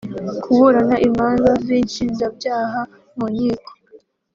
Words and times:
kuburana 0.43 0.95
imanza 1.07 1.49
z’inshinjabyaha 1.65 2.81
mu 3.17 3.25
nkiko 3.33 3.71